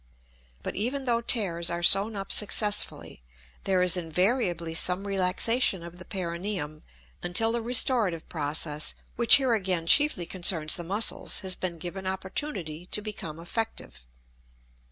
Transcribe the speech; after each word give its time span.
But 0.63 0.75
even 0.75 1.05
though 1.05 1.21
tears 1.21 1.69
are 1.69 1.83
sewn 1.83 2.15
up 2.15 2.31
successfully, 2.31 3.21
there 3.65 3.83
is 3.83 3.95
invariably 3.95 4.73
some 4.73 5.05
relaxation 5.05 5.83
of 5.83 5.99
the 5.99 6.05
perineum 6.05 6.81
until 7.21 7.51
the 7.51 7.61
restorative 7.61 8.27
process, 8.27 8.95
which 9.15 9.35
here 9.35 9.53
again 9.53 9.85
chiefly 9.85 10.25
concerns 10.25 10.75
the 10.75 10.83
muscles, 10.83 11.41
has 11.41 11.53
been 11.53 11.77
given 11.77 12.07
opportunity 12.07 12.87
to 12.87 12.99
become 13.03 13.39
effective. 13.39 14.03